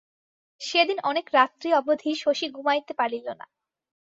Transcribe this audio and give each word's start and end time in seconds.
সেদিন 0.61 0.97
অনেক 1.03 1.25
রাত্রি 1.33 1.69
অবধি 1.73 2.11
শশী 2.15 2.47
ঘুমাইতে 2.51 2.93
পারিল 2.93 3.27
না। 3.39 3.45